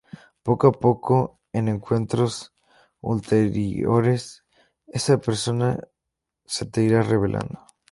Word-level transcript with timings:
Poco 0.47 0.67
a 0.69 0.71
poco, 0.71 1.39
en 1.53 1.67
encuentros 1.67 2.55
ulteriores, 3.01 4.43
esa 4.87 5.19
persona 5.19 5.77
se 6.43 6.65
te 6.65 6.81
irá 6.81 7.03
revelando. 7.03 7.59